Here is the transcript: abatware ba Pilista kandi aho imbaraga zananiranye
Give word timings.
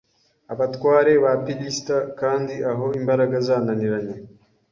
abatware 0.53 1.11
ba 1.23 1.33
Pilista 1.45 1.95
kandi 2.19 2.53
aho 2.71 2.85
imbaraga 2.99 3.35
zananiranye 3.47 4.15